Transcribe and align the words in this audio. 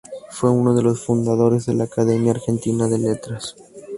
Fue 0.31 0.49
uno 0.49 0.73
de 0.73 0.81
los 0.81 1.05
fundadores 1.05 1.67
de 1.67 1.75
la 1.75 1.83
Academia 1.83 2.31
Argentina 2.31 2.87
de 2.87 2.97
Letras. 2.97 3.55